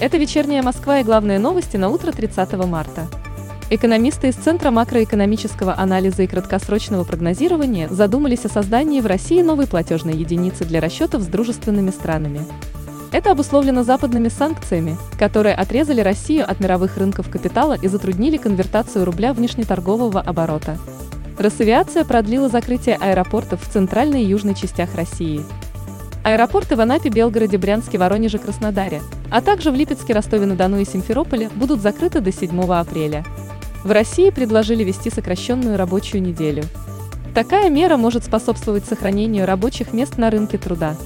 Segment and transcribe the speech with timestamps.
[0.00, 3.08] Это вечерняя Москва и главные новости на утро 30 марта.
[3.68, 10.14] Экономисты из Центра макроэкономического анализа и краткосрочного прогнозирования задумались о создании в России новой платежной
[10.14, 12.46] единицы для расчетов с дружественными странами.
[13.10, 19.32] Это обусловлено западными санкциями, которые отрезали Россию от мировых рынков капитала и затруднили конвертацию рубля
[19.32, 20.78] внешнеторгового оборота.
[21.38, 25.44] Росавиация продлила закрытие аэропортов в центральной и южной частях России.
[26.24, 29.00] Аэропорты в Анапе, Белгороде, Брянске, Воронеже, Краснодаре–
[29.30, 33.24] а также в Липецке, Ростове-на-Дону и Симферополе будут закрыты до 7 апреля.
[33.84, 36.64] В России предложили вести сокращенную рабочую неделю.
[37.34, 40.96] Такая мера может способствовать сохранению рабочих мест на рынке труда.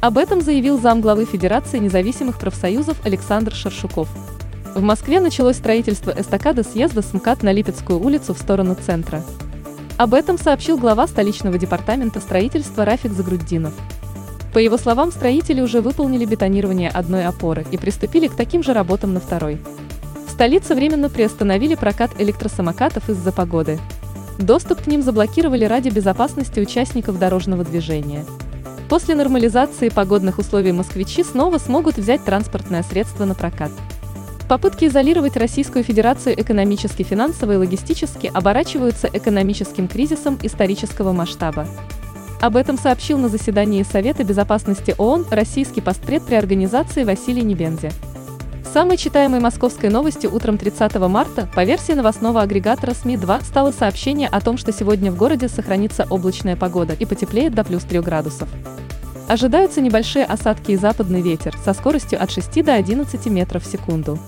[0.00, 4.08] Об этом заявил замглавы Федерации независимых профсоюзов Александр Шаршуков.
[4.74, 9.24] В Москве началось строительство эстакады съезда с МКАД на Липецкую улицу в сторону центра.
[9.96, 13.72] Об этом сообщил глава столичного департамента строительства Рафик Загруддинов.
[14.56, 19.12] По его словам, строители уже выполнили бетонирование одной опоры и приступили к таким же работам
[19.12, 19.58] на второй.
[20.26, 23.78] В столице временно приостановили прокат электросамокатов из-за погоды.
[24.38, 28.24] Доступ к ним заблокировали ради безопасности участников дорожного движения.
[28.88, 33.72] После нормализации погодных условий москвичи снова смогут взять транспортное средство на прокат.
[34.48, 41.66] Попытки изолировать Российскую Федерацию экономически, финансово и логистически оборачиваются экономическим кризисом исторического масштаба.
[42.40, 47.90] Об этом сообщил на заседании Совета безопасности ООН российский постпред при организации Василий Небензе.
[48.72, 54.40] Самой читаемой московской новостью утром 30 марта по версии новостного агрегатора СМИ-2 стало сообщение о
[54.40, 58.48] том, что сегодня в городе сохранится облачная погода и потеплеет до плюс 3 градусов.
[59.28, 64.18] Ожидаются небольшие осадки и западный ветер со скоростью от 6 до 11 метров в секунду.